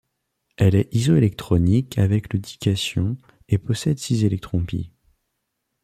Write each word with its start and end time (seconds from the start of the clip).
Elle 0.57 0.73
est 0.73 0.91
isoélectronique 0.95 1.99
avec 1.99 2.33
le 2.33 2.39
dication 2.39 3.17
et 3.49 3.59
possède 3.59 3.99
six 3.99 4.23
électrons 4.25 4.65
π. 4.65 4.89